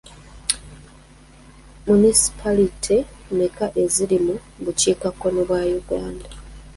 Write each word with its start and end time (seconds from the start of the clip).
Munisipalite 1.85 2.97
mmeka 3.31 3.65
eziri 3.83 4.17
mu 4.25 4.35
bukiikakkono 4.63 5.41
bwa 5.47 5.61
Uganda? 5.81 6.25